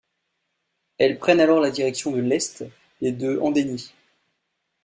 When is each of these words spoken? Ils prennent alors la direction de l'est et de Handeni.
Ils 0.97 1.19
prennent 1.19 1.41
alors 1.41 1.59
la 1.61 1.69
direction 1.69 2.11
de 2.11 2.21
l'est 2.21 2.65
et 3.01 3.11
de 3.11 3.37
Handeni. 3.37 3.91